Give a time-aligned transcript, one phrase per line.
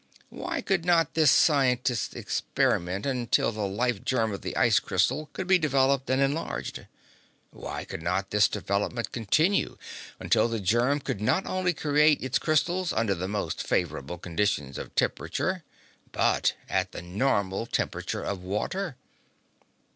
[0.29, 5.45] Why could not this scientist experiment until the life germ of the ice crystal could
[5.45, 6.87] be developed and enlarged?
[7.51, 9.77] Why could not this development continue
[10.19, 14.95] until the germ could not only create its crystals under the most favorable conditions of
[14.95, 15.63] temperature,
[16.11, 18.95] but at the normal temperature of water?